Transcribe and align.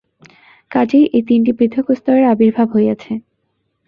কাজেই 0.71 1.05
এই 1.07 1.23
তিনটি 1.27 1.51
পৃথক 1.53 1.85
স্তরের 1.91 2.25
আবির্ভাব 2.25 2.67
হইয়াছে। 2.75 3.11